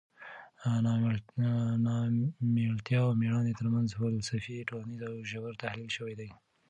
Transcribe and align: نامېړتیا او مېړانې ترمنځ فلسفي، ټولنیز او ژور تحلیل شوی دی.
نامېړتیا 0.85 2.99
او 3.05 3.11
مېړانې 3.19 3.53
ترمنځ 3.59 3.89
فلسفي، 3.99 4.57
ټولنیز 4.69 5.01
او 5.09 5.15
ژور 5.29 5.53
تحلیل 5.63 5.89
شوی 5.97 6.13
دی. 6.19 6.29